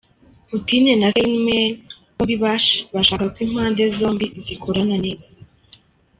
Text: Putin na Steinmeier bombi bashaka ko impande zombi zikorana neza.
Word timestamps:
Putin 0.49 0.83
na 1.01 1.07
Steinmeier 1.11 1.71
bombi 2.15 2.35
bashaka 2.95 3.25
ko 3.33 3.37
impande 3.47 3.83
zombi 3.97 4.25
zikorana 4.43 4.95
neza. 5.05 5.29